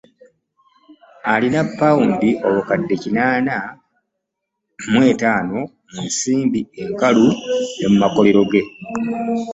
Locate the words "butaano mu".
5.07-6.01